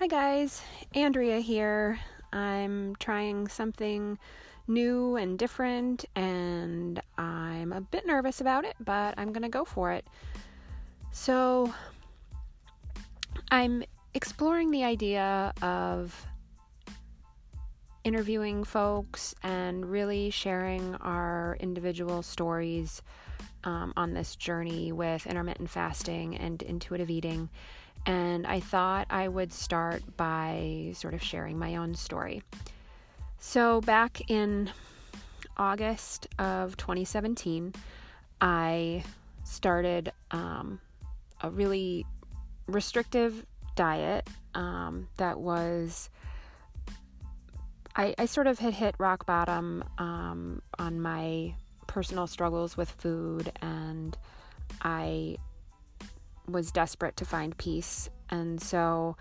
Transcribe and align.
Hi, 0.00 0.06
guys. 0.06 0.62
Andrea 0.94 1.40
here. 1.40 1.98
I'm 2.32 2.96
trying 2.96 3.48
something 3.48 4.18
new 4.66 5.16
and 5.16 5.38
different, 5.38 6.06
and 6.16 7.02
I'm 7.18 7.74
a 7.74 7.82
bit 7.82 8.06
nervous 8.06 8.40
about 8.40 8.64
it, 8.64 8.76
but 8.80 9.12
I'm 9.18 9.30
to 9.42 9.50
go 9.50 9.66
for 9.66 9.92
it. 9.92 10.06
So, 11.12 11.74
I'm 13.50 13.84
exploring 14.14 14.70
the 14.70 14.84
idea 14.84 15.52
of 15.60 16.26
interviewing 18.02 18.64
folks 18.64 19.34
and 19.42 19.84
really 19.84 20.30
sharing 20.30 20.94
our 20.94 21.58
individual 21.60 22.22
stories 22.22 23.02
um, 23.64 23.92
on 23.98 24.14
this 24.14 24.34
journey 24.34 24.92
with 24.92 25.26
intermittent 25.26 25.68
fasting 25.68 26.34
and 26.38 26.62
intuitive 26.62 27.10
eating 27.10 27.50
and 28.06 28.46
I 28.46 28.60
thought 28.60 29.06
I 29.10 29.28
would 29.28 29.52
start 29.52 30.02
by 30.16 30.92
sort 30.94 31.14
of 31.14 31.22
sharing 31.22 31.58
my 31.58 31.76
own 31.76 31.94
story. 31.94 32.42
So, 33.38 33.80
back 33.80 34.30
in 34.30 34.70
August 35.56 36.26
of 36.38 36.76
2017, 36.76 37.74
I 38.40 39.04
started 39.44 40.12
um, 40.30 40.80
a 41.42 41.50
really 41.50 42.06
restrictive 42.66 43.46
diet 43.76 44.28
um, 44.54 45.08
that 45.16 45.38
was. 45.40 46.10
I, 47.96 48.14
I, 48.18 48.26
sort 48.26 48.46
of 48.46 48.60
had 48.60 48.74
hit 48.74 48.94
rock 48.98 49.26
bottom 49.26 49.82
um, 49.98 50.62
on 50.78 51.00
my 51.00 51.54
personal 51.88 52.28
struggles 52.28 52.76
with 52.76 52.88
food, 52.88 53.50
and 53.60 54.16
I 54.80 55.38
was 56.48 56.70
desperate 56.70 57.16
to 57.18 57.24
find 57.24 57.56
peace. 57.56 58.10
And 58.30 58.60
so 58.60 59.16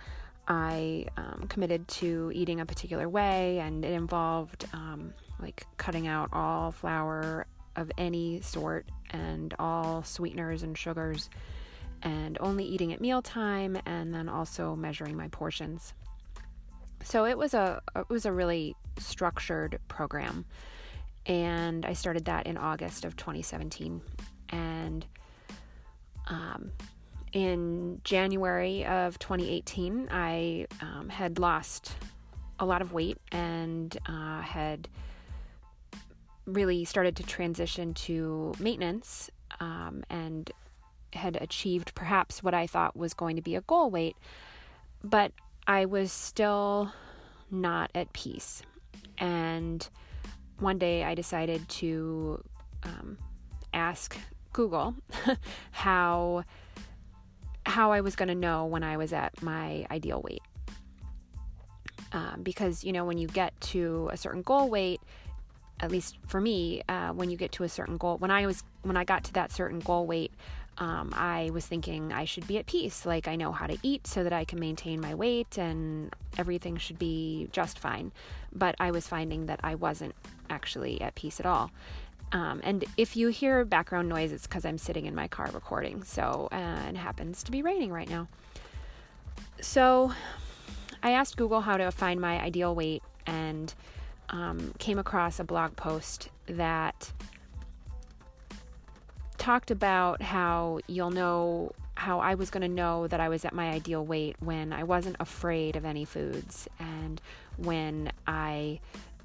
I 0.47 1.05
um, 1.15 1.45
committed 1.47 1.87
to 1.87 2.31
eating 2.33 2.59
a 2.59 2.65
particular 2.65 3.07
way, 3.07 3.59
and 3.59 3.85
it 3.85 3.91
involved 3.93 4.65
um, 4.73 5.13
like 5.39 5.65
cutting 5.77 6.07
out 6.07 6.29
all 6.33 6.71
flour 6.71 7.45
of 7.75 7.91
any 7.97 8.41
sort 8.41 8.87
and 9.11 9.53
all 9.59 10.03
sweeteners 10.03 10.63
and 10.63 10.75
sugars, 10.75 11.29
and 12.01 12.37
only 12.41 12.65
eating 12.65 12.91
at 12.93 12.99
mealtime, 12.99 13.77
and 13.85 14.13
then 14.13 14.27
also 14.27 14.75
measuring 14.75 15.15
my 15.15 15.27
portions. 15.27 15.93
So 17.03 17.25
it 17.25 17.37
was 17.37 17.53
a 17.53 17.81
it 17.95 18.09
was 18.09 18.25
a 18.25 18.31
really 18.31 18.75
structured 18.97 19.79
program, 19.87 20.45
and 21.27 21.85
I 21.85 21.93
started 21.93 22.25
that 22.25 22.47
in 22.47 22.57
August 22.57 23.05
of 23.05 23.15
2017, 23.15 24.01
and 24.49 25.05
um, 26.25 26.71
in 27.33 28.01
January 28.03 28.85
of 28.85 29.19
2018, 29.19 30.09
I 30.11 30.67
um, 30.81 31.09
had 31.09 31.39
lost 31.39 31.93
a 32.59 32.65
lot 32.65 32.81
of 32.81 32.91
weight 32.91 33.17
and 33.31 33.95
uh, 34.07 34.41
had 34.41 34.87
really 36.45 36.83
started 36.85 37.15
to 37.15 37.23
transition 37.23 37.93
to 37.93 38.53
maintenance 38.59 39.29
um, 39.59 40.03
and 40.09 40.51
had 41.13 41.37
achieved 41.41 41.95
perhaps 41.95 42.43
what 42.43 42.53
I 42.53 42.67
thought 42.67 42.95
was 42.95 43.13
going 43.13 43.35
to 43.35 43.41
be 43.41 43.55
a 43.55 43.61
goal 43.61 43.89
weight, 43.89 44.15
but 45.03 45.31
I 45.67 45.85
was 45.85 46.11
still 46.11 46.91
not 47.51 47.91
at 47.95 48.11
peace. 48.13 48.61
And 49.17 49.87
one 50.59 50.77
day 50.77 51.03
I 51.03 51.15
decided 51.15 51.67
to 51.69 52.43
um, 52.83 53.17
ask 53.73 54.17
Google 54.53 54.95
how 55.71 56.43
how 57.69 57.91
I 57.91 58.01
was 58.01 58.15
going 58.15 58.29
to 58.29 58.35
know 58.35 58.65
when 58.65 58.83
I 58.83 58.97
was 58.97 59.13
at 59.13 59.41
my 59.41 59.85
ideal 59.91 60.21
weight. 60.21 60.41
Um, 62.11 62.41
because, 62.41 62.83
you 62.83 62.91
know, 62.91 63.05
when 63.05 63.17
you 63.17 63.27
get 63.27 63.59
to 63.61 64.09
a 64.11 64.17
certain 64.17 64.41
goal 64.41 64.69
weight, 64.69 64.99
at 65.79 65.91
least 65.91 66.17
for 66.27 66.41
me, 66.41 66.81
uh, 66.89 67.09
when 67.09 67.29
you 67.29 67.37
get 67.37 67.51
to 67.53 67.63
a 67.63 67.69
certain 67.69 67.97
goal, 67.97 68.17
when 68.17 68.31
I 68.31 68.45
was, 68.45 68.63
when 68.81 68.97
I 68.97 69.03
got 69.03 69.23
to 69.25 69.33
that 69.33 69.51
certain 69.51 69.79
goal 69.79 70.05
weight, 70.05 70.33
um, 70.79 71.11
I 71.13 71.51
was 71.53 71.65
thinking 71.65 72.13
I 72.13 72.25
should 72.25 72.47
be 72.47 72.57
at 72.57 72.65
peace. 72.65 73.05
Like 73.05 73.27
I 73.27 73.35
know 73.35 73.51
how 73.51 73.67
to 73.67 73.77
eat 73.83 74.07
so 74.07 74.23
that 74.23 74.33
I 74.33 74.45
can 74.45 74.59
maintain 74.59 74.99
my 75.01 75.13
weight 75.13 75.57
and 75.57 76.13
everything 76.37 76.77
should 76.77 76.97
be 76.97 77.49
just 77.51 77.77
fine. 77.77 78.11
But 78.53 78.75
I 78.79 78.91
was 78.91 79.07
finding 79.07 79.45
that 79.47 79.59
I 79.61 79.75
wasn't 79.75 80.15
actually 80.49 81.01
at 81.01 81.15
peace 81.15 81.39
at 81.39 81.45
all. 81.45 81.71
Um, 82.31 82.61
and 82.63 82.85
if 82.97 83.15
you 83.15 83.29
hear 83.29 83.65
background 83.65 84.07
noise, 84.07 84.31
it's 84.31 84.45
because 84.45 84.65
I'm 84.65 84.77
sitting 84.77 85.05
in 85.05 85.15
my 85.15 85.27
car 85.27 85.49
recording. 85.53 86.03
So, 86.03 86.47
uh, 86.51 86.89
it 86.89 86.95
happens 86.95 87.43
to 87.43 87.51
be 87.51 87.61
raining 87.61 87.91
right 87.91 88.09
now. 88.09 88.27
So, 89.61 90.13
I 91.01 91.11
asked 91.11 91.37
Google 91.37 91.61
how 91.61 91.77
to 91.77 91.91
find 91.91 92.19
my 92.19 92.39
ideal 92.41 92.75
weight 92.75 93.01
and 93.25 93.73
um, 94.29 94.73
came 94.77 94.99
across 94.99 95.39
a 95.39 95.43
blog 95.43 95.75
post 95.75 96.29
that 96.47 97.11
talked 99.37 99.71
about 99.71 100.21
how 100.21 100.79
you'll 100.87 101.11
know 101.11 101.71
how 101.95 102.19
I 102.19 102.35
was 102.35 102.49
going 102.49 102.61
to 102.61 102.67
know 102.67 103.07
that 103.07 103.19
I 103.19 103.27
was 103.29 103.43
at 103.43 103.53
my 103.53 103.69
ideal 103.69 104.05
weight 104.05 104.35
when 104.39 104.71
I 104.71 104.83
wasn't 104.83 105.17
afraid 105.19 105.75
of 105.75 105.83
any 105.83 106.05
foods 106.05 106.67
and 106.79 107.19
when 107.57 108.11
I 108.25 108.79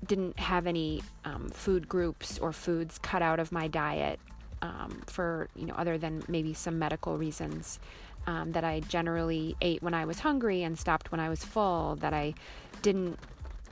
didn't 0.07 0.39
have 0.39 0.67
any 0.67 1.03
um, 1.25 1.49
food 1.51 1.89
groups 1.89 2.39
or 2.39 2.53
foods 2.53 2.99
cut 2.99 3.23
out 3.23 3.41
of 3.41 3.53
my 3.53 3.69
diet 3.69 4.21
um, 4.63 5.03
for 5.07 5.49
you 5.57 5.67
know 5.67 5.75
other 5.75 5.99
than 5.99 6.23
maybe 6.29 6.55
some 6.55 6.79
medical 6.79 7.19
reasons 7.19 7.79
um, 8.27 8.53
that 8.53 8.65
I 8.65 8.81
generally 8.81 9.57
ate 9.61 9.83
when 9.83 9.95
I 9.95 10.05
was 10.05 10.21
hungry 10.21 10.63
and 10.63 10.79
stopped 10.79 11.11
when 11.11 11.21
I 11.21 11.29
was 11.29 11.45
full 11.45 11.97
that 11.97 12.15
I 12.15 12.35
didn't 12.83 13.19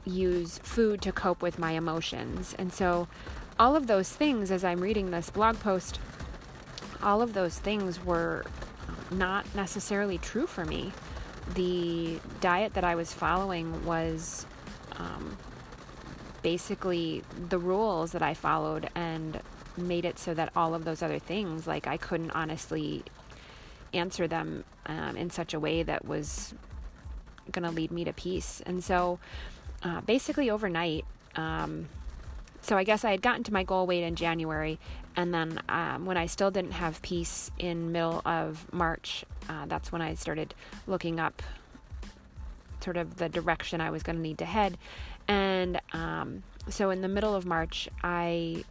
use 0.04 0.58
food 0.58 1.00
to 1.02 1.12
cope 1.12 1.42
with 1.42 1.58
my 1.58 1.72
emotions. 1.72 2.54
And 2.58 2.72
so 2.72 3.08
all 3.58 3.76
of 3.76 3.86
those 3.86 4.10
things 4.10 4.50
as 4.50 4.64
I'm 4.64 4.80
reading 4.80 5.10
this 5.10 5.30
blog 5.30 5.60
post 5.60 6.00
all 7.02 7.20
of 7.20 7.32
those 7.32 7.58
things 7.58 8.04
were 8.04 8.44
not 9.10 9.44
necessarily 9.54 10.18
true 10.18 10.46
for 10.46 10.64
me. 10.64 10.92
The 11.54 12.18
diet 12.40 12.74
that 12.74 12.84
I 12.84 12.94
was 12.94 13.12
following 13.12 13.84
was 13.84 14.46
um, 14.92 15.36
basically 16.42 17.22
the 17.48 17.58
rules 17.58 18.12
that 18.12 18.22
I 18.22 18.34
followed 18.34 18.90
and 18.94 19.40
made 19.76 20.04
it 20.04 20.18
so 20.18 20.34
that 20.34 20.50
all 20.54 20.74
of 20.74 20.84
those 20.84 21.02
other 21.02 21.18
things, 21.18 21.66
like 21.66 21.86
I 21.86 21.96
couldn't 21.96 22.32
honestly 22.32 23.04
answer 23.94 24.26
them 24.26 24.64
um, 24.86 25.16
in 25.16 25.30
such 25.30 25.54
a 25.54 25.60
way 25.60 25.82
that 25.82 26.04
was 26.04 26.54
going 27.50 27.64
to 27.64 27.70
lead 27.70 27.90
me 27.90 28.04
to 28.04 28.12
peace. 28.12 28.62
And 28.66 28.82
so 28.82 29.18
uh, 29.82 30.00
basically 30.02 30.50
overnight, 30.50 31.04
um, 31.36 31.88
so 32.60 32.76
I 32.76 32.84
guess 32.84 33.04
I 33.04 33.10
had 33.10 33.22
gotten 33.22 33.42
to 33.44 33.52
my 33.52 33.64
goal 33.64 33.86
weight 33.86 34.04
in 34.04 34.14
January, 34.14 34.78
and 35.16 35.34
then 35.34 35.60
um, 35.68 36.06
when 36.06 36.16
I 36.16 36.26
still 36.26 36.50
didn't 36.50 36.72
have 36.72 37.02
peace 37.02 37.50
in 37.58 37.92
middle 37.92 38.22
of 38.24 38.72
March, 38.72 39.24
uh, 39.48 39.66
that's 39.66 39.90
when 39.90 40.00
I 40.00 40.14
started 40.14 40.54
looking 40.86 41.18
up 41.18 41.42
sort 42.82 42.96
of 42.96 43.16
the 43.16 43.28
direction 43.28 43.80
I 43.80 43.90
was 43.90 44.02
going 44.02 44.16
to 44.16 44.22
need 44.22 44.38
to 44.38 44.44
head. 44.44 44.78
And 45.28 45.80
um, 45.92 46.42
so 46.68 46.90
in 46.90 47.00
the 47.00 47.08
middle 47.08 47.34
of 47.34 47.46
March, 47.46 47.88
I 48.02 48.64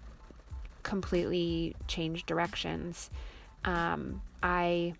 completely 0.83 1.75
changed 1.87 2.25
directions. 2.25 3.09
Um, 3.65 4.21
I 4.41 4.95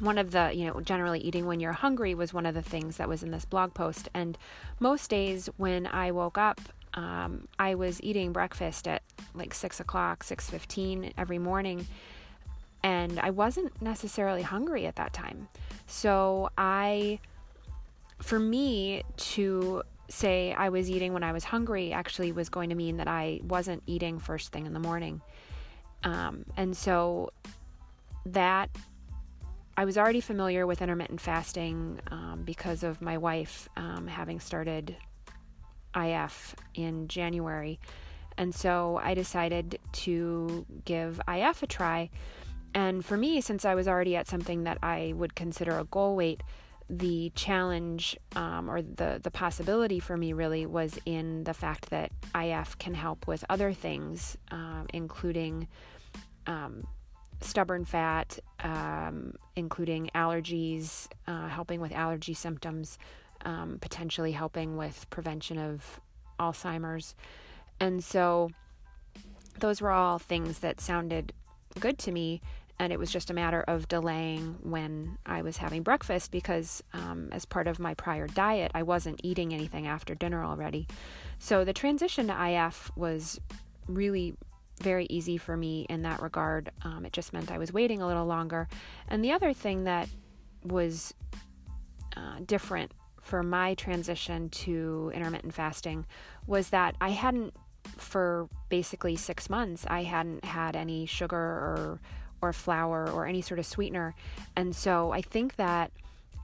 one 0.00 0.18
of 0.18 0.30
the 0.30 0.50
you 0.54 0.66
know 0.66 0.80
generally 0.80 1.20
eating 1.20 1.46
when 1.46 1.60
you're 1.60 1.72
hungry 1.72 2.14
was 2.14 2.32
one 2.32 2.46
of 2.46 2.54
the 2.54 2.62
things 2.62 2.96
that 2.96 3.08
was 3.08 3.22
in 3.22 3.30
this 3.30 3.44
blog 3.44 3.74
post. 3.74 4.08
And 4.14 4.36
most 4.78 5.10
days 5.10 5.48
when 5.56 5.86
i 5.86 6.10
woke 6.10 6.38
up 6.38 6.60
um, 6.94 7.46
i 7.58 7.74
was 7.74 8.02
eating 8.02 8.32
breakfast 8.32 8.88
at 8.88 9.02
like 9.34 9.54
6 9.54 9.78
o'clock 9.80 10.24
6.15 10.24 11.12
every 11.16 11.38
morning. 11.38 11.86
And 12.82 13.20
i 13.20 13.30
wasn't 13.30 13.80
necessarily 13.80 14.42
hungry 14.42 14.86
at 14.86 14.96
that 14.96 15.12
time. 15.12 15.48
So 15.86 16.50
i 16.56 17.20
for 18.22 18.38
me 18.38 19.02
to 19.16 19.82
say 20.10 20.52
I 20.52 20.68
was 20.68 20.90
eating 20.90 21.12
when 21.12 21.22
I 21.22 21.32
was 21.32 21.44
hungry 21.44 21.92
actually 21.92 22.32
was 22.32 22.48
going 22.48 22.70
to 22.70 22.74
mean 22.74 22.98
that 22.98 23.08
I 23.08 23.40
wasn't 23.42 23.82
eating 23.86 24.18
first 24.18 24.52
thing 24.52 24.66
in 24.66 24.72
the 24.72 24.80
morning. 24.80 25.20
Um, 26.02 26.44
and 26.56 26.76
so 26.76 27.30
that 28.26 28.70
I 29.76 29.84
was 29.84 29.96
already 29.96 30.20
familiar 30.20 30.66
with 30.66 30.82
intermittent 30.82 31.20
fasting 31.20 32.00
um, 32.10 32.42
because 32.44 32.82
of 32.82 33.00
my 33.00 33.18
wife 33.18 33.68
um, 33.76 34.06
having 34.06 34.40
started 34.40 34.96
IF 35.96 36.54
in 36.74 37.08
January. 37.08 37.78
And 38.36 38.54
so 38.54 39.00
I 39.02 39.14
decided 39.14 39.78
to 39.92 40.66
give 40.84 41.20
IF 41.28 41.62
a 41.62 41.66
try. 41.66 42.10
And 42.74 43.04
for 43.04 43.16
me, 43.16 43.40
since 43.40 43.64
I 43.64 43.74
was 43.74 43.88
already 43.88 44.16
at 44.16 44.26
something 44.26 44.64
that 44.64 44.78
I 44.82 45.12
would 45.16 45.34
consider 45.34 45.78
a 45.78 45.84
goal 45.84 46.16
weight, 46.16 46.42
the 46.90 47.30
challenge 47.36 48.18
um, 48.34 48.68
or 48.68 48.82
the 48.82 49.20
the 49.22 49.30
possibility 49.30 50.00
for 50.00 50.16
me 50.16 50.32
really 50.32 50.66
was 50.66 50.98
in 51.06 51.44
the 51.44 51.54
fact 51.54 51.90
that 51.90 52.10
IF 52.34 52.76
can 52.78 52.94
help 52.94 53.26
with 53.28 53.44
other 53.48 53.72
things, 53.72 54.36
um, 54.50 54.86
including 54.92 55.68
um, 56.46 56.86
stubborn 57.40 57.84
fat, 57.84 58.38
um, 58.60 59.34
including 59.54 60.10
allergies, 60.14 61.08
uh, 61.28 61.48
helping 61.48 61.80
with 61.80 61.92
allergy 61.92 62.34
symptoms, 62.34 62.98
um, 63.44 63.78
potentially 63.80 64.32
helping 64.32 64.76
with 64.76 65.08
prevention 65.10 65.58
of 65.58 66.00
Alzheimer's. 66.38 67.14
And 67.78 68.02
so 68.02 68.50
those 69.60 69.80
were 69.80 69.92
all 69.92 70.18
things 70.18 70.58
that 70.58 70.80
sounded 70.80 71.32
good 71.78 71.98
to 71.98 72.12
me. 72.12 72.40
And 72.80 72.94
it 72.94 72.98
was 72.98 73.12
just 73.12 73.28
a 73.28 73.34
matter 73.34 73.60
of 73.60 73.88
delaying 73.88 74.56
when 74.62 75.18
I 75.26 75.42
was 75.42 75.58
having 75.58 75.82
breakfast 75.82 76.30
because, 76.30 76.82
um, 76.94 77.28
as 77.30 77.44
part 77.44 77.68
of 77.68 77.78
my 77.78 77.92
prior 77.92 78.26
diet, 78.26 78.70
I 78.74 78.84
wasn't 78.84 79.20
eating 79.22 79.52
anything 79.52 79.86
after 79.86 80.14
dinner 80.14 80.42
already. 80.42 80.88
So 81.38 81.62
the 81.62 81.74
transition 81.74 82.28
to 82.28 82.48
IF 82.48 82.90
was 82.96 83.38
really 83.86 84.32
very 84.80 85.04
easy 85.10 85.36
for 85.36 85.58
me 85.58 85.84
in 85.90 86.00
that 86.02 86.22
regard. 86.22 86.70
Um, 86.80 87.04
it 87.04 87.12
just 87.12 87.34
meant 87.34 87.52
I 87.52 87.58
was 87.58 87.70
waiting 87.70 88.00
a 88.00 88.06
little 88.06 88.24
longer. 88.24 88.66
And 89.08 89.22
the 89.22 89.32
other 89.32 89.52
thing 89.52 89.84
that 89.84 90.08
was 90.64 91.12
uh, 92.16 92.36
different 92.46 92.92
for 93.20 93.42
my 93.42 93.74
transition 93.74 94.48
to 94.48 95.12
intermittent 95.14 95.52
fasting 95.52 96.06
was 96.46 96.70
that 96.70 96.96
I 96.98 97.10
hadn't, 97.10 97.52
for 97.98 98.48
basically 98.70 99.16
six 99.16 99.50
months, 99.50 99.84
I 99.86 100.04
hadn't 100.04 100.46
had 100.46 100.76
any 100.76 101.04
sugar 101.04 101.36
or 101.36 102.00
or 102.42 102.52
flour 102.52 103.10
or 103.10 103.26
any 103.26 103.40
sort 103.40 103.58
of 103.58 103.66
sweetener, 103.66 104.14
and 104.56 104.74
so 104.74 105.12
I 105.12 105.22
think 105.22 105.56
that 105.56 105.92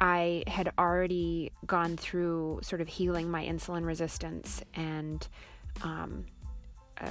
I 0.00 0.44
had 0.46 0.72
already 0.78 1.52
gone 1.66 1.96
through 1.96 2.60
sort 2.62 2.80
of 2.80 2.88
healing 2.88 3.30
my 3.30 3.44
insulin 3.44 3.86
resistance 3.86 4.62
and 4.74 5.26
um, 5.82 6.26
uh, 7.00 7.10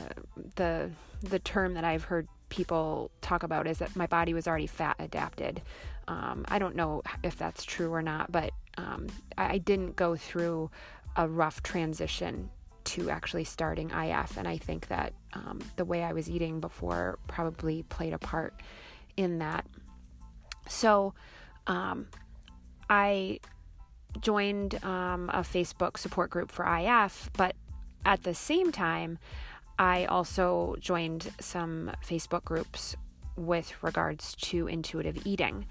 the 0.55 0.91
the 1.21 1.39
term 1.39 1.73
that 1.73 1.83
I've 1.83 2.03
heard 2.03 2.27
people 2.49 3.11
talk 3.21 3.43
about 3.43 3.67
is 3.67 3.79
that 3.79 3.95
my 3.95 4.07
body 4.07 4.33
was 4.33 4.47
already 4.47 4.67
fat 4.67 4.95
adapted. 4.99 5.61
Um, 6.07 6.45
I 6.47 6.59
don't 6.59 6.75
know 6.75 7.01
if 7.23 7.37
that's 7.37 7.63
true 7.63 7.91
or 7.91 8.01
not, 8.01 8.31
but 8.31 8.51
um, 8.77 9.07
I, 9.37 9.53
I, 9.53 9.57
didn't 9.57 9.95
go 9.95 10.15
through 10.15 10.69
a 11.15 11.27
rough 11.27 11.63
transition 11.63 12.51
to 12.85 13.09
actually 13.09 13.43
starting 13.43 13.89
IF, 13.91 14.37
and 14.37 14.47
I 14.47 14.57
think 14.57 14.87
that 14.87 15.13
um, 15.33 15.59
the 15.75 15.85
way 15.85 16.03
I 16.03 16.13
was 16.13 16.29
eating 16.29 16.59
before 16.59 17.19
probably 17.27 17.83
played 17.83 18.13
a 18.13 18.17
part 18.17 18.53
in 19.17 19.39
that. 19.39 19.65
So, 20.67 21.13
um, 21.67 22.07
I 22.89 23.39
joined 24.19 24.83
um, 24.83 25.29
a 25.33 25.39
Facebook 25.39 25.97
support 25.97 26.29
group 26.29 26.51
for 26.51 26.65
IF, 26.65 27.29
but 27.33 27.55
at 28.05 28.23
the 28.23 28.33
same 28.33 28.71
time, 28.71 29.17
I 29.77 30.05
also 30.05 30.75
joined 30.79 31.31
some 31.39 31.91
Facebook 32.05 32.45
groups 32.45 32.95
with 33.35 33.83
regards 33.83 34.35
to 34.35 34.67
intuitive 34.67 35.25
eating. 35.25 35.65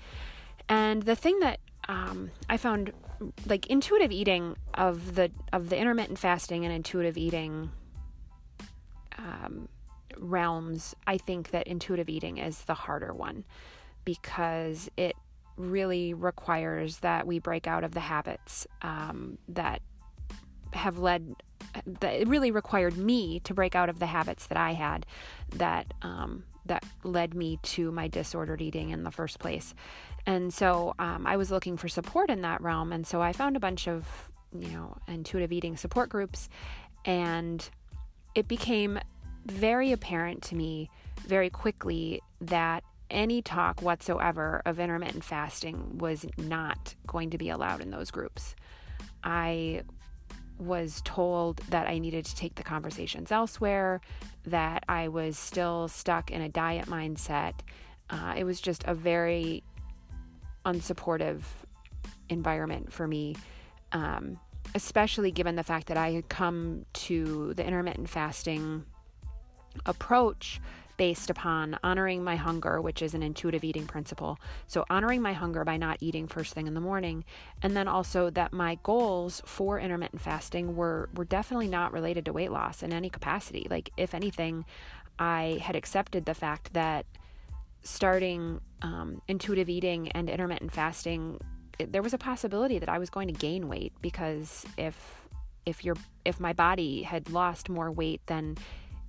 And 0.68 1.02
the 1.02 1.16
thing 1.16 1.40
that 1.40 1.60
um, 1.88 2.30
I 2.48 2.56
found 2.56 2.92
like 3.46 3.66
intuitive 3.66 4.10
eating 4.10 4.56
of 4.74 5.14
the 5.14 5.30
of 5.52 5.68
the 5.70 5.78
intermittent 5.78 6.18
fasting 6.18 6.64
and 6.64 6.74
intuitive 6.74 7.16
eating 7.16 7.70
um, 9.18 9.68
realms, 10.18 10.94
I 11.06 11.18
think 11.18 11.50
that 11.50 11.66
intuitive 11.66 12.08
eating 12.08 12.38
is 12.38 12.62
the 12.62 12.74
harder 12.74 13.12
one 13.12 13.44
because 14.04 14.90
it 14.96 15.16
really 15.56 16.14
requires 16.14 16.98
that 16.98 17.26
we 17.26 17.38
break 17.38 17.66
out 17.66 17.84
of 17.84 17.92
the 17.92 18.00
habits 18.00 18.66
um, 18.82 19.38
that 19.48 19.80
have 20.72 20.98
led 20.98 21.36
that 21.86 22.20
it 22.20 22.28
really 22.28 22.50
required 22.50 22.96
me 22.96 23.40
to 23.40 23.54
break 23.54 23.74
out 23.74 23.88
of 23.88 23.98
the 23.98 24.06
habits 24.06 24.46
that 24.46 24.58
I 24.58 24.72
had 24.72 25.06
that 25.56 25.92
um, 26.02 26.44
that 26.66 26.84
led 27.02 27.34
me 27.34 27.58
to 27.62 27.90
my 27.92 28.08
disordered 28.08 28.62
eating 28.62 28.90
in 28.90 29.04
the 29.04 29.10
first 29.10 29.38
place. 29.38 29.74
And 30.26 30.52
so 30.52 30.94
um, 30.98 31.26
I 31.26 31.36
was 31.36 31.50
looking 31.50 31.76
for 31.76 31.88
support 31.88 32.30
in 32.30 32.40
that 32.42 32.60
realm, 32.62 32.92
and 32.92 33.06
so 33.06 33.20
I 33.20 33.32
found 33.32 33.56
a 33.56 33.60
bunch 33.60 33.86
of 33.88 34.30
you 34.52 34.68
know 34.68 34.96
intuitive 35.08 35.52
eating 35.52 35.76
support 35.76 36.08
groups, 36.08 36.48
and 37.04 37.68
it 38.34 38.48
became 38.48 38.98
very 39.46 39.92
apparent 39.92 40.42
to 40.42 40.54
me 40.54 40.90
very 41.26 41.50
quickly 41.50 42.22
that 42.40 42.82
any 43.10 43.42
talk 43.42 43.82
whatsoever 43.82 44.62
of 44.64 44.80
intermittent 44.80 45.22
fasting 45.22 45.98
was 45.98 46.26
not 46.38 46.94
going 47.06 47.30
to 47.30 47.38
be 47.38 47.50
allowed 47.50 47.80
in 47.80 47.90
those 47.90 48.10
groups. 48.10 48.56
I 49.22 49.82
was 50.58 51.02
told 51.04 51.58
that 51.68 51.88
I 51.88 51.98
needed 51.98 52.24
to 52.26 52.36
take 52.36 52.54
the 52.54 52.62
conversations 52.62 53.32
elsewhere, 53.32 54.00
that 54.46 54.84
I 54.88 55.08
was 55.08 55.38
still 55.38 55.88
stuck 55.88 56.30
in 56.30 56.40
a 56.40 56.48
diet 56.48 56.86
mindset. 56.86 57.54
Uh, 58.10 58.34
it 58.36 58.44
was 58.44 58.60
just 58.60 58.84
a 58.84 58.94
very 58.94 59.62
unsupportive 60.64 61.42
environment 62.28 62.92
for 62.92 63.06
me, 63.06 63.36
um, 63.92 64.38
especially 64.74 65.30
given 65.30 65.56
the 65.56 65.62
fact 65.62 65.88
that 65.88 65.96
I 65.96 66.12
had 66.12 66.28
come 66.28 66.86
to 66.94 67.54
the 67.54 67.66
intermittent 67.66 68.08
fasting 68.08 68.84
approach 69.86 70.60
based 70.96 71.30
upon 71.30 71.78
honoring 71.82 72.22
my 72.22 72.36
hunger, 72.36 72.80
which 72.80 73.02
is 73.02 73.14
an 73.14 73.22
intuitive 73.22 73.64
eating 73.64 73.86
principle. 73.86 74.38
So, 74.66 74.84
honoring 74.88 75.22
my 75.22 75.32
hunger 75.32 75.64
by 75.64 75.76
not 75.76 75.98
eating 76.00 76.26
first 76.26 76.54
thing 76.54 76.66
in 76.66 76.74
the 76.74 76.80
morning, 76.80 77.24
and 77.62 77.76
then 77.76 77.88
also 77.88 78.30
that 78.30 78.52
my 78.52 78.78
goals 78.82 79.42
for 79.44 79.78
intermittent 79.78 80.22
fasting 80.22 80.76
were 80.76 81.08
were 81.14 81.24
definitely 81.24 81.68
not 81.68 81.92
related 81.92 82.24
to 82.26 82.32
weight 82.32 82.52
loss 82.52 82.82
in 82.82 82.92
any 82.92 83.10
capacity. 83.10 83.66
Like, 83.68 83.90
if 83.96 84.14
anything, 84.14 84.64
I 85.18 85.60
had 85.62 85.76
accepted 85.76 86.24
the 86.24 86.34
fact 86.34 86.72
that 86.74 87.06
starting 87.82 88.60
um, 88.82 89.20
intuitive 89.28 89.68
eating 89.68 90.10
and 90.12 90.28
intermittent 90.28 90.72
fasting, 90.72 91.38
it, 91.78 91.92
there 91.92 92.02
was 92.02 92.14
a 92.14 92.18
possibility 92.18 92.78
that 92.78 92.88
I 92.88 92.98
was 92.98 93.10
going 93.10 93.28
to 93.28 93.34
gain 93.34 93.68
weight 93.68 93.92
because 94.00 94.64
if 94.76 95.28
if 95.66 95.84
your 95.84 95.96
if 96.24 96.40
my 96.40 96.52
body 96.52 97.02
had 97.02 97.30
lost 97.30 97.68
more 97.68 97.90
weight 97.90 98.20
than 98.26 98.56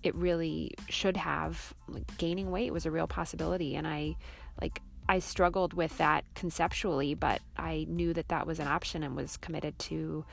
it 0.06 0.16
really 0.16 0.72
should 0.90 1.18
have 1.18 1.74
like 1.88 2.18
gaining 2.18 2.52
weight 2.52 2.72
was 2.72 2.86
a 2.86 2.92
real 2.92 3.08
possibility. 3.08 3.76
And 3.76 3.88
i 3.88 4.16
like 4.62 4.82
i 5.08 5.20
struggled 5.20 5.74
with 5.74 5.98
that 5.98 6.24
conceptually 6.34 7.14
but 7.14 7.40
i 7.58 7.86
knew 7.88 8.14
that 8.14 8.28
that 8.30 8.48
was 8.48 8.60
an 8.60 8.68
option 8.68 9.04
and 9.04 9.16
was 9.16 9.38
committed 9.38 9.78
to 9.78 10.26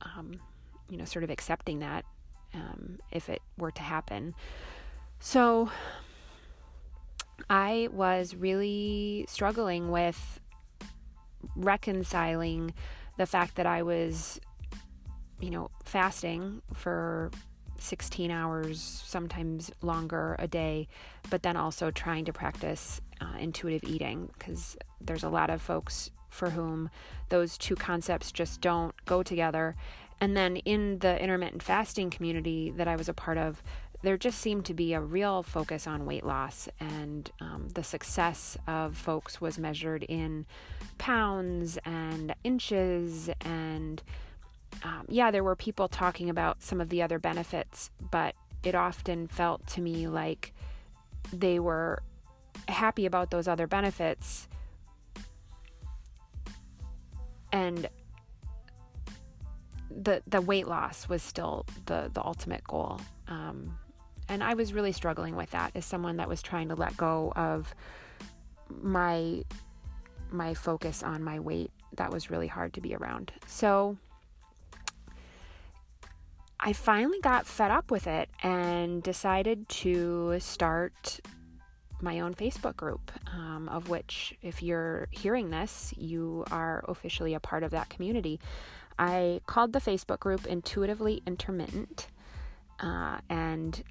um, 0.00 0.40
you 0.88 0.96
know 0.96 1.04
sort 1.04 1.24
of 1.24 1.30
accepting 1.30 1.80
that 1.80 2.04
um, 2.54 2.98
if 3.10 3.28
it 3.28 3.42
were 3.58 3.70
to 3.72 3.82
happen. 3.82 4.34
So 5.18 5.70
i 7.50 7.88
was 7.92 8.34
really 8.34 9.26
struggling 9.28 9.90
with 9.90 10.40
reconciling 11.56 12.72
the 13.18 13.26
fact 13.26 13.56
that 13.56 13.66
i 13.66 13.82
was 13.82 14.40
you 15.40 15.50
know 15.50 15.68
fasting 15.84 16.62
for 16.72 17.30
16 17.78 18.30
hours, 18.30 18.80
sometimes 18.80 19.70
longer 19.82 20.36
a 20.38 20.46
day, 20.46 20.88
but 21.30 21.42
then 21.42 21.56
also 21.56 21.90
trying 21.90 22.24
to 22.24 22.32
practice 22.32 23.00
uh, 23.20 23.38
intuitive 23.38 23.84
eating 23.84 24.30
because 24.38 24.76
there's 25.00 25.24
a 25.24 25.28
lot 25.28 25.50
of 25.50 25.60
folks 25.60 26.10
for 26.28 26.50
whom 26.50 26.90
those 27.28 27.56
two 27.56 27.76
concepts 27.76 28.32
just 28.32 28.60
don't 28.60 28.94
go 29.04 29.22
together. 29.22 29.76
And 30.20 30.36
then 30.36 30.56
in 30.56 30.98
the 31.00 31.20
intermittent 31.22 31.62
fasting 31.62 32.10
community 32.10 32.72
that 32.76 32.88
I 32.88 32.96
was 32.96 33.08
a 33.08 33.14
part 33.14 33.38
of, 33.38 33.62
there 34.04 34.18
just 34.18 34.38
seemed 34.38 34.66
to 34.66 34.74
be 34.74 34.92
a 34.92 35.00
real 35.00 35.42
focus 35.42 35.86
on 35.86 36.04
weight 36.04 36.26
loss, 36.26 36.68
and 36.78 37.30
um, 37.40 37.68
the 37.72 37.82
success 37.82 38.58
of 38.66 38.98
folks 38.98 39.40
was 39.40 39.58
measured 39.58 40.02
in 40.02 40.44
pounds 40.98 41.78
and 41.86 42.34
inches 42.44 43.30
and 43.40 44.02
um, 44.84 45.06
yeah, 45.08 45.30
there 45.30 45.42
were 45.42 45.56
people 45.56 45.88
talking 45.88 46.28
about 46.28 46.62
some 46.62 46.80
of 46.80 46.90
the 46.90 47.02
other 47.02 47.18
benefits, 47.18 47.90
but 48.10 48.34
it 48.62 48.74
often 48.74 49.26
felt 49.26 49.66
to 49.68 49.80
me 49.80 50.06
like 50.06 50.52
they 51.32 51.58
were 51.58 52.02
happy 52.68 53.06
about 53.06 53.30
those 53.30 53.48
other 53.48 53.66
benefits. 53.66 54.46
And 57.50 57.88
the 59.90 60.22
the 60.26 60.40
weight 60.40 60.66
loss 60.66 61.08
was 61.08 61.22
still 61.22 61.64
the 61.86 62.10
the 62.12 62.22
ultimate 62.22 62.64
goal. 62.64 63.00
Um, 63.26 63.78
and 64.28 64.42
I 64.42 64.54
was 64.54 64.74
really 64.74 64.92
struggling 64.92 65.34
with 65.34 65.50
that 65.52 65.72
as 65.74 65.86
someone 65.86 66.18
that 66.18 66.28
was 66.28 66.42
trying 66.42 66.68
to 66.68 66.74
let 66.74 66.94
go 66.96 67.32
of 67.36 67.74
my 68.68 69.44
my 70.30 70.52
focus 70.52 71.02
on 71.02 71.22
my 71.22 71.38
weight 71.38 71.70
that 71.96 72.12
was 72.12 72.28
really 72.28 72.48
hard 72.48 72.74
to 72.74 72.80
be 72.80 72.94
around. 72.94 73.32
So 73.46 73.96
I 76.66 76.72
finally 76.72 77.20
got 77.20 77.46
fed 77.46 77.70
up 77.70 77.90
with 77.90 78.06
it 78.06 78.30
and 78.42 79.02
decided 79.02 79.68
to 79.68 80.40
start 80.40 81.20
my 82.00 82.20
own 82.20 82.34
Facebook 82.34 82.74
group, 82.74 83.12
um, 83.30 83.68
of 83.68 83.90
which, 83.90 84.34
if 84.40 84.62
you're 84.62 85.08
hearing 85.10 85.50
this, 85.50 85.92
you 85.94 86.42
are 86.50 86.82
officially 86.88 87.34
a 87.34 87.40
part 87.40 87.64
of 87.64 87.70
that 87.72 87.90
community. 87.90 88.40
I 88.98 89.42
called 89.46 89.74
the 89.74 89.78
Facebook 89.78 90.20
group 90.20 90.46
Intuitively 90.46 91.22
Intermittent, 91.26 92.06
uh, 92.80 93.18
and 93.28 93.82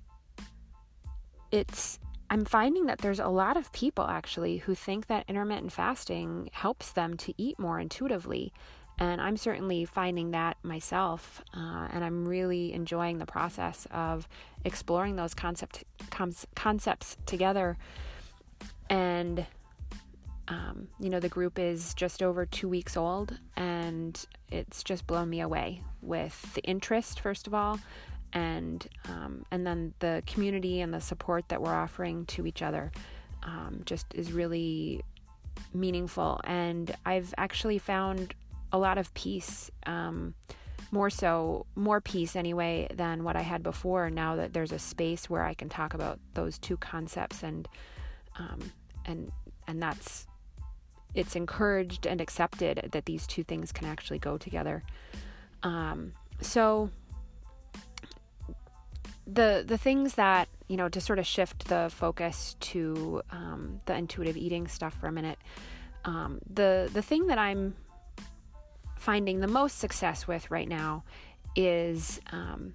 it's 1.51 1.99
I'm 2.31 2.45
finding 2.45 2.87
that 2.87 2.97
there's 2.97 3.19
a 3.19 3.27
lot 3.27 3.55
of 3.55 3.71
people 3.71 4.07
actually 4.07 4.57
who 4.57 4.73
think 4.73 5.05
that 5.07 5.25
intermittent 5.27 5.71
fasting 5.71 6.49
helps 6.53 6.91
them 6.91 7.15
to 7.17 7.33
eat 7.37 7.59
more 7.59 7.79
intuitively. 7.79 8.51
And 8.99 9.19
I'm 9.19 9.37
certainly 9.37 9.85
finding 9.85 10.31
that 10.31 10.57
myself. 10.63 11.41
Uh, 11.53 11.87
and 11.91 12.03
I'm 12.03 12.27
really 12.27 12.73
enjoying 12.73 13.17
the 13.17 13.25
process 13.25 13.87
of 13.91 14.27
exploring 14.63 15.15
those 15.15 15.33
concept, 15.33 15.83
concepts 16.55 17.17
together. 17.25 17.77
And, 18.89 19.45
um, 20.47 20.87
you 20.99 21.09
know, 21.09 21.19
the 21.19 21.29
group 21.29 21.57
is 21.57 21.93
just 21.95 22.21
over 22.21 22.45
two 22.45 22.69
weeks 22.69 22.95
old, 22.95 23.37
and 23.55 24.23
it's 24.51 24.83
just 24.83 25.07
blown 25.07 25.29
me 25.29 25.41
away 25.41 25.81
with 26.01 26.53
the 26.53 26.61
interest, 26.61 27.19
first 27.19 27.47
of 27.47 27.53
all, 27.53 27.79
and 28.33 28.87
um, 29.09 29.45
and 29.51 29.65
then 29.65 29.93
the 29.99 30.21
community 30.27 30.81
and 30.81 30.93
the 30.93 31.01
support 31.01 31.47
that 31.49 31.61
we're 31.61 31.73
offering 31.73 32.25
to 32.25 32.45
each 32.45 32.61
other 32.61 32.91
um, 33.43 33.81
just 33.85 34.05
is 34.13 34.31
really 34.31 35.01
meaningful. 35.73 36.41
And 36.43 36.95
I've 37.05 37.33
actually 37.37 37.77
found 37.77 38.33
a 38.73 38.77
lot 38.77 38.97
of 38.97 39.13
peace, 39.13 39.71
um, 39.85 40.33
more 40.91 41.09
so, 41.09 41.65
more 41.75 42.01
peace 42.01 42.35
anyway 42.35 42.87
than 42.93 43.23
what 43.23 43.35
I 43.35 43.41
had 43.41 43.63
before. 43.63 44.09
Now 44.09 44.35
that 44.35 44.53
there's 44.53 44.71
a 44.71 44.79
space 44.79 45.29
where 45.29 45.43
I 45.43 45.53
can 45.53 45.69
talk 45.69 45.93
about 45.93 46.19
those 46.33 46.57
two 46.57 46.75
concepts 46.75 47.43
and 47.43 47.67
um, 48.37 48.59
and 49.05 49.31
and 49.67 49.81
that's 49.81 50.27
it's 51.13 51.35
encouraged 51.35 52.07
and 52.07 52.19
accepted 52.19 52.89
that 52.91 53.05
these 53.05 53.27
two 53.27 53.43
things 53.43 53.71
can 53.71 53.87
actually 53.87 54.19
go 54.19 54.37
together. 54.37 54.83
Um, 55.61 56.13
so 56.41 56.89
the 59.25 59.63
the 59.65 59.77
things 59.77 60.15
that 60.15 60.49
you 60.67 60.75
know 60.75 60.89
to 60.89 60.99
sort 60.99 61.19
of 61.19 61.25
shift 61.25 61.67
the 61.67 61.89
focus 61.93 62.55
to 62.59 63.21
um, 63.31 63.79
the 63.85 63.95
intuitive 63.95 64.35
eating 64.35 64.67
stuff 64.67 64.93
for 64.99 65.07
a 65.07 65.11
minute. 65.11 65.37
Um, 66.05 66.39
the 66.51 66.89
the 66.91 67.01
thing 67.01 67.27
that 67.27 67.37
I'm 67.37 67.75
finding 69.03 69.41
the 69.41 69.47
most 69.47 69.79
success 69.79 70.27
with 70.29 70.49
right 70.49 70.69
now 70.69 71.03
is 71.57 72.21
um, 72.31 72.73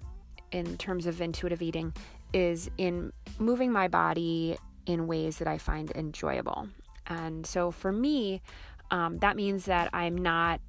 in 0.51 0.77
terms 0.77 1.07
of 1.07 1.19
intuitive 1.21 1.59
eating 1.59 1.91
is 2.33 2.69
in 2.77 3.11
moving 3.39 3.71
my 3.71 3.87
body 3.87 4.55
in 4.85 5.07
ways 5.07 5.39
that 5.39 5.47
I 5.47 5.57
find 5.57 5.89
enjoyable. 5.95 6.67
And 7.07 7.47
so 7.47 7.71
for 7.71 7.91
me, 7.91 8.43
um, 8.91 9.17
that 9.17 9.35
means 9.35 9.65
that 9.65 9.89
I'm 9.91 10.15
not 10.15 10.61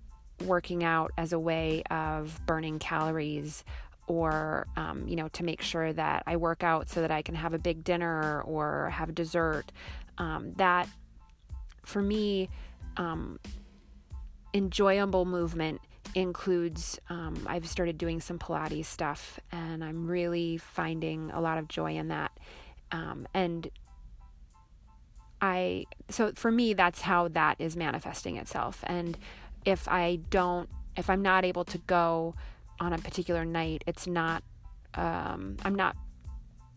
working 0.46 0.82
out 0.82 1.10
as 1.18 1.34
a 1.34 1.38
way 1.38 1.82
of 1.90 2.40
burning 2.46 2.78
calories 2.78 3.62
or 4.06 4.66
um, 4.78 5.06
you 5.06 5.14
know 5.14 5.28
to 5.28 5.44
make 5.44 5.60
sure 5.60 5.92
that 5.92 6.22
i 6.26 6.34
work 6.34 6.64
out 6.64 6.88
so 6.88 7.02
that 7.02 7.10
i 7.10 7.20
can 7.20 7.34
have 7.34 7.52
a 7.52 7.58
big 7.58 7.84
dinner 7.84 8.40
or 8.42 8.88
have 8.88 9.14
dessert 9.14 9.70
um, 10.16 10.54
that 10.54 10.88
for 11.84 12.00
me 12.00 12.48
um, 12.96 13.38
enjoyable 14.54 15.24
movement 15.24 15.80
includes 16.14 16.98
um, 17.08 17.36
i've 17.46 17.68
started 17.68 17.96
doing 17.96 18.20
some 18.20 18.38
pilates 18.38 18.86
stuff 18.86 19.38
and 19.52 19.84
i'm 19.84 20.06
really 20.06 20.56
finding 20.56 21.30
a 21.30 21.40
lot 21.40 21.58
of 21.58 21.68
joy 21.68 21.96
in 21.96 22.08
that 22.08 22.32
um, 22.90 23.28
and 23.32 23.68
i 25.40 25.84
so 26.08 26.32
for 26.34 26.50
me 26.50 26.74
that's 26.74 27.02
how 27.02 27.28
that 27.28 27.56
is 27.60 27.76
manifesting 27.76 28.36
itself 28.36 28.82
and 28.86 29.16
if 29.64 29.86
i 29.88 30.18
don't 30.30 30.68
if 30.96 31.08
i'm 31.08 31.22
not 31.22 31.44
able 31.44 31.64
to 31.64 31.78
go 31.78 32.34
on 32.80 32.92
a 32.92 32.98
particular 32.98 33.44
night, 33.44 33.84
it's 33.86 34.06
not, 34.06 34.42
um, 34.94 35.56
I'm 35.64 35.74
not 35.74 35.96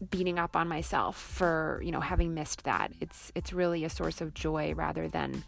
beating 0.09 0.37
up 0.37 0.55
on 0.55 0.67
myself 0.67 1.17
for, 1.17 1.81
you 1.83 1.91
know, 1.91 2.01
having 2.01 2.33
missed 2.33 2.65
that. 2.65 2.91
It's, 2.99 3.31
it's 3.35 3.53
really 3.53 3.85
a 3.85 3.89
source 3.89 4.19
of 4.19 4.33
joy 4.33 4.73
rather 4.75 5.07
than 5.07 5.43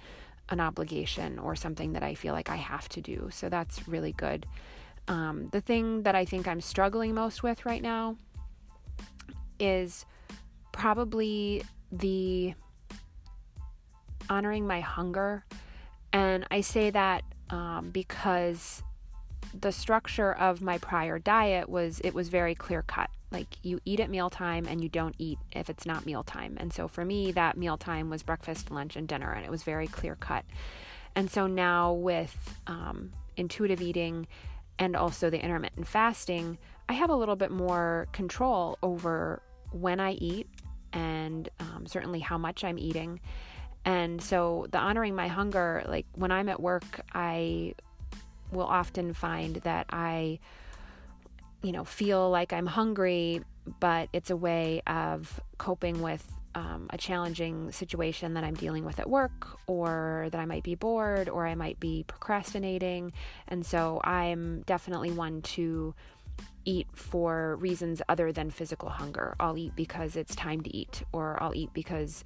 an 0.50 0.60
obligation 0.60 1.40
or 1.40 1.56
something 1.56 1.94
that 1.94 2.04
I 2.04 2.16
feel 2.16 2.34
like 2.34 2.50
I 2.50 2.58
have 2.58 2.88
to 2.90 3.02
do. 3.02 3.30
So 3.32 3.50
that's 3.50 3.88
really 3.88 4.12
good. 4.12 4.46
Um, 5.08 5.50
the 5.52 5.62
thing 5.62 6.04
that 6.04 6.16
I 6.16 6.26
think 6.26 6.48
I'm 6.48 6.62
struggling 6.62 7.14
most 7.14 7.44
with 7.44 7.66
right 7.66 7.82
now 7.82 8.18
is 9.60 10.06
probably 10.72 11.64
the 11.92 12.54
honoring 14.30 14.68
my 14.68 14.82
hunger. 14.82 15.46
And 16.12 16.46
I 16.50 16.62
say 16.62 16.90
that 16.90 17.24
um, 17.50 17.90
because 17.92 18.84
the 19.62 19.72
structure 19.72 20.34
of 20.34 20.62
my 20.62 20.78
prior 20.78 21.20
diet 21.20 21.70
was 21.70 22.00
it 22.04 22.14
was 22.14 22.30
very 22.30 22.56
clear 22.56 22.82
cut. 22.82 23.10
Like 23.32 23.48
you 23.64 23.80
eat 23.86 24.00
at 24.00 24.10
mealtime 24.10 24.66
and 24.68 24.82
you 24.82 24.90
don't 24.90 25.16
eat 25.18 25.40
if 25.52 25.70
it's 25.70 25.86
not 25.86 26.06
mealtime. 26.06 26.58
And 26.60 26.72
so 26.72 26.88
for 26.88 27.04
me, 27.04 27.32
that 27.32 27.58
mealtime 27.58 28.10
was 28.10 28.24
breakfast, 28.24 28.72
lunch, 28.72 28.96
and 28.96 29.08
dinner, 29.08 29.32
and 29.32 29.46
it 29.46 29.52
was 29.52 29.64
very 29.64 29.88
clear 29.88 30.16
cut. 30.16 30.46
And 31.16 31.30
so 31.30 31.48
now 31.48 31.94
with 31.94 32.60
um, 32.68 33.14
intuitive 33.38 33.82
eating 33.82 34.28
and 34.78 34.96
also 34.96 35.30
the 35.30 35.42
intermittent 35.42 35.88
fasting, 35.88 36.58
I 36.88 36.94
have 36.94 37.10
a 37.10 37.16
little 37.16 37.36
bit 37.36 37.52
more 37.52 38.08
control 38.12 38.78
over 38.84 39.42
when 39.72 40.00
I 40.00 40.12
eat 40.12 40.48
and 40.94 41.50
um, 41.60 41.86
certainly 41.88 42.20
how 42.20 42.38
much 42.38 42.64
I'm 42.64 42.78
eating. 42.78 43.20
And 43.86 44.22
so 44.22 44.66
the 44.72 44.80
honoring 44.80 45.16
my 45.16 45.28
hunger, 45.28 45.84
like 45.88 46.06
when 46.14 46.32
I'm 46.32 46.50
at 46.50 46.60
work, 46.60 47.02
I 47.14 47.76
will 48.52 48.66
often 48.66 49.14
find 49.14 49.58
that 49.58 49.88
I, 49.90 50.40
you 51.62 51.72
know, 51.72 51.84
feel 51.84 52.30
like 52.30 52.54
I'm 52.54 52.68
hungry, 52.68 53.42
but 53.80 54.10
it's 54.14 54.30
a 54.30 54.36
way 54.36 54.82
of 54.88 55.40
coping 55.58 56.02
with 56.02 56.26
um, 56.54 56.88
a 56.90 56.98
challenging 56.98 57.72
situation 57.72 58.36
that 58.36 58.44
I'm 58.44 58.54
dealing 58.54 58.86
with 58.86 59.00
at 59.00 59.10
work, 59.10 59.60
or 59.68 60.30
that 60.32 60.40
I 60.40 60.46
might 60.46 60.64
be 60.64 60.76
bored, 60.76 61.28
or 61.28 61.46
I 61.46 61.56
might 61.56 61.80
be 61.80 62.06
procrastinating. 62.08 63.12
And 63.48 63.66
so 63.66 64.00
I'm 64.04 64.62
definitely 64.62 65.12
one 65.12 65.42
to 65.42 65.94
eat 66.64 66.88
for 66.94 67.58
reasons 67.58 68.02
other 68.08 68.32
than 68.32 68.50
physical 68.52 68.90
hunger. 68.90 69.36
I'll 69.40 69.58
eat 69.58 69.76
because 69.76 70.16
it's 70.16 70.34
time 70.34 70.62
to 70.62 70.76
eat, 70.76 71.04
or 71.12 71.42
I'll 71.44 71.54
eat 71.54 71.72
because 71.74 72.24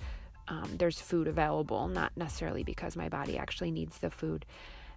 um, 0.47 0.75
there's 0.77 1.01
food 1.01 1.27
available, 1.27 1.87
not 1.87 2.15
necessarily 2.15 2.63
because 2.63 2.95
my 2.95 3.09
body 3.09 3.37
actually 3.37 3.71
needs 3.71 3.97
the 3.97 4.09
food. 4.09 4.45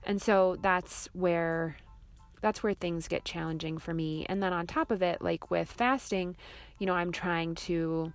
And 0.05 0.21
so 0.21 0.57
that's 0.61 1.09
where 1.13 1.77
that's 2.41 2.63
where 2.63 2.75
things 2.75 3.07
get 3.07 3.25
challenging 3.25 3.79
for 3.79 3.95
me. 3.95 4.27
And 4.29 4.43
then 4.43 4.53
on 4.53 4.67
top 4.67 4.91
of 4.91 5.01
it, 5.01 5.23
like 5.23 5.51
with 5.51 5.71
fasting, 5.71 6.37
you 6.79 6.87
know, 6.87 6.95
I'm 6.95 7.13
trying 7.13 7.55
to 7.55 8.13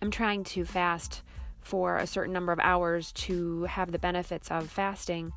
I'm 0.00 0.10
trying 0.10 0.44
to 0.44 0.64
fast 0.64 1.22
for 1.60 1.96
a 1.96 2.06
certain 2.06 2.32
number 2.32 2.52
of 2.52 2.58
hours 2.58 3.12
to 3.12 3.64
have 3.64 3.92
the 3.92 3.98
benefits 3.98 4.50
of 4.50 4.70
fasting. 4.70 5.32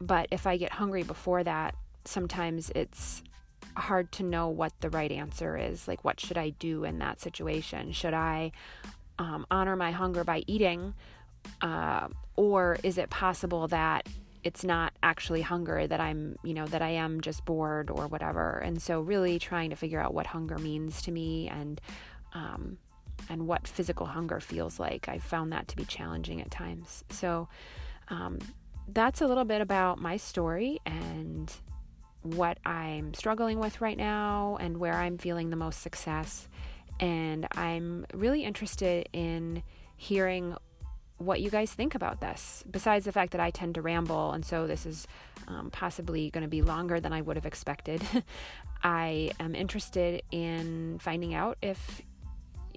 But 0.00 0.28
if 0.30 0.46
I 0.46 0.56
get 0.56 0.72
hungry 0.72 1.02
before 1.02 1.42
that, 1.44 1.74
sometimes 2.04 2.70
it's 2.74 3.22
hard 3.76 4.12
to 4.12 4.22
know 4.22 4.48
what 4.48 4.72
the 4.80 4.90
right 4.90 5.10
answer 5.10 5.56
is. 5.56 5.88
Like, 5.88 6.04
what 6.04 6.20
should 6.20 6.36
I 6.36 6.50
do 6.50 6.84
in 6.84 6.98
that 6.98 7.20
situation? 7.20 7.92
Should 7.92 8.14
I 8.14 8.52
um, 9.18 9.46
honor 9.50 9.76
my 9.76 9.92
hunger 9.92 10.24
by 10.24 10.44
eating? 10.46 10.94
Uh, 11.60 12.08
or 12.36 12.78
is 12.82 12.98
it 12.98 13.10
possible 13.10 13.68
that 13.68 14.06
it's 14.44 14.64
not 14.64 14.92
actually 15.02 15.42
hunger 15.42 15.86
that 15.86 16.00
I'm, 16.00 16.36
you 16.42 16.54
know, 16.54 16.66
that 16.66 16.82
I 16.82 16.90
am 16.90 17.20
just 17.20 17.44
bored 17.44 17.90
or 17.90 18.08
whatever. 18.08 18.58
And 18.58 18.82
so 18.82 19.00
really 19.00 19.38
trying 19.38 19.70
to 19.70 19.76
figure 19.76 20.00
out 20.00 20.14
what 20.14 20.26
hunger 20.26 20.58
means 20.58 21.02
to 21.02 21.12
me 21.12 21.48
and 21.48 21.80
um, 22.34 22.78
and 23.28 23.46
what 23.46 23.68
physical 23.68 24.06
hunger 24.06 24.40
feels 24.40 24.80
like. 24.80 25.08
I 25.08 25.18
found 25.18 25.52
that 25.52 25.68
to 25.68 25.76
be 25.76 25.84
challenging 25.84 26.40
at 26.40 26.50
times. 26.50 27.04
So 27.10 27.48
um, 28.08 28.38
that's 28.88 29.20
a 29.20 29.26
little 29.26 29.44
bit 29.44 29.60
about 29.60 30.00
my 30.00 30.16
story 30.16 30.80
and 30.84 31.52
what 32.22 32.58
I'm 32.64 33.14
struggling 33.14 33.58
with 33.58 33.80
right 33.80 33.96
now 33.96 34.56
and 34.60 34.78
where 34.78 34.94
I'm 34.94 35.18
feeling 35.18 35.50
the 35.50 35.56
most 35.56 35.82
success. 35.82 36.48
And 37.00 37.46
I'm 37.52 38.06
really 38.12 38.44
interested 38.44 39.08
in 39.12 39.62
hearing 39.96 40.56
what 41.22 41.40
you 41.40 41.50
guys 41.50 41.72
think 41.72 41.94
about 41.94 42.20
this, 42.20 42.64
besides 42.70 43.04
the 43.04 43.12
fact 43.12 43.32
that 43.32 43.40
I 43.40 43.50
tend 43.50 43.74
to 43.76 43.82
ramble, 43.82 44.32
and 44.32 44.44
so 44.44 44.66
this 44.66 44.86
is 44.86 45.06
um, 45.48 45.70
possibly 45.70 46.30
going 46.30 46.42
to 46.42 46.48
be 46.48 46.62
longer 46.62 47.00
than 47.00 47.12
I 47.12 47.20
would 47.20 47.36
have 47.36 47.46
expected. 47.46 48.02
I 48.82 49.30
am 49.40 49.54
interested 49.54 50.22
in 50.30 50.98
finding 51.00 51.34
out 51.34 51.58
if 51.62 52.02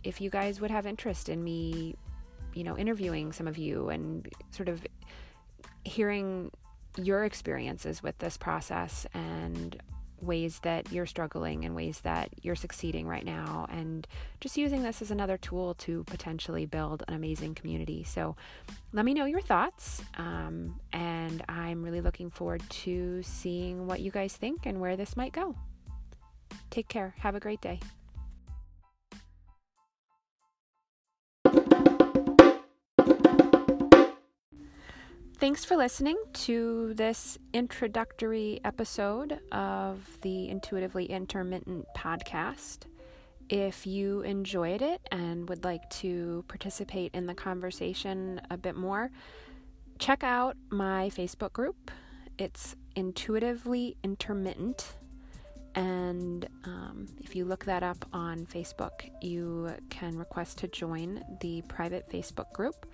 if 0.03 0.21
you 0.21 0.29
guys 0.29 0.61
would 0.61 0.69
have 0.69 0.85
interest 0.85 1.29
in 1.29 1.43
me, 1.43 1.95
you 2.53 2.63
know, 2.63 2.77
interviewing 2.77 3.31
some 3.31 3.47
of 3.47 3.57
you 3.57 3.89
and 3.89 4.29
sort 4.51 4.69
of 4.69 4.85
hearing 5.83 6.51
your 6.95 7.25
experiences 7.25 8.03
with 8.03 8.17
this 8.19 8.37
process 8.37 9.07
and 9.13 9.81
ways 10.25 10.59
that 10.59 10.91
you're 10.91 11.05
struggling 11.05 11.65
and 11.65 11.75
ways 11.75 12.01
that 12.01 12.29
you're 12.41 12.55
succeeding 12.55 13.07
right 13.07 13.25
now, 13.25 13.67
and 13.69 14.07
just 14.39 14.57
using 14.57 14.83
this 14.83 15.01
as 15.01 15.11
another 15.11 15.37
tool 15.37 15.73
to 15.75 16.03
potentially 16.05 16.65
build 16.65 17.03
an 17.07 17.13
amazing 17.13 17.55
community. 17.55 18.03
So, 18.03 18.35
let 18.93 19.05
me 19.05 19.13
know 19.13 19.25
your 19.25 19.41
thoughts, 19.41 20.01
um, 20.17 20.79
and 20.93 21.43
I'm 21.49 21.83
really 21.83 22.01
looking 22.01 22.29
forward 22.29 22.63
to 22.69 23.21
seeing 23.23 23.87
what 23.87 23.99
you 23.99 24.11
guys 24.11 24.35
think 24.35 24.65
and 24.65 24.79
where 24.79 24.95
this 24.95 25.17
might 25.17 25.33
go. 25.33 25.55
Take 26.69 26.87
care. 26.87 27.13
Have 27.19 27.35
a 27.35 27.39
great 27.39 27.61
day. 27.61 27.79
Thanks 35.45 35.63
for 35.63 35.77
listening 35.77 36.17
to 36.33 36.95
this 36.95 37.37
introductory 37.53 38.59
episode 38.65 39.39
of 39.51 40.17
the 40.21 40.49
Intuitively 40.49 41.05
Intermittent 41.05 41.85
podcast. 41.95 42.85
If 43.47 43.85
you 43.85 44.21
enjoyed 44.21 44.81
it 44.81 45.01
and 45.11 45.47
would 45.47 45.63
like 45.63 45.87
to 46.01 46.43
participate 46.47 47.13
in 47.13 47.27
the 47.27 47.35
conversation 47.35 48.41
a 48.49 48.57
bit 48.57 48.75
more, 48.75 49.11
check 49.99 50.23
out 50.23 50.57
my 50.71 51.11
Facebook 51.15 51.53
group. 51.53 51.91
It's 52.39 52.75
Intuitively 52.95 53.97
Intermittent. 54.03 54.95
And 55.75 56.49
um, 56.63 57.05
if 57.23 57.35
you 57.35 57.45
look 57.45 57.65
that 57.65 57.83
up 57.83 58.03
on 58.11 58.47
Facebook, 58.47 59.11
you 59.21 59.75
can 59.91 60.17
request 60.17 60.57
to 60.57 60.67
join 60.67 61.23
the 61.39 61.61
private 61.67 62.09
Facebook 62.09 62.51
group. 62.51 62.87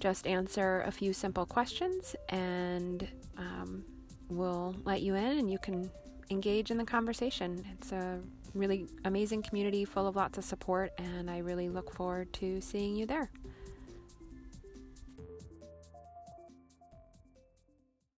Just 0.00 0.26
answer 0.26 0.82
a 0.86 0.90
few 0.90 1.12
simple 1.12 1.46
questions 1.46 2.14
and 2.28 3.08
um, 3.36 3.84
we'll 4.28 4.76
let 4.84 5.02
you 5.02 5.14
in 5.14 5.38
and 5.38 5.50
you 5.50 5.58
can 5.58 5.90
engage 6.30 6.70
in 6.70 6.78
the 6.78 6.84
conversation. 6.84 7.64
It's 7.72 7.92
a 7.92 8.20
really 8.54 8.86
amazing 9.04 9.42
community 9.42 9.84
full 9.84 10.06
of 10.06 10.16
lots 10.16 10.38
of 10.38 10.44
support, 10.44 10.92
and 10.98 11.30
I 11.30 11.38
really 11.38 11.68
look 11.68 11.92
forward 11.92 12.32
to 12.34 12.60
seeing 12.60 12.96
you 12.96 13.06
there. 13.06 13.30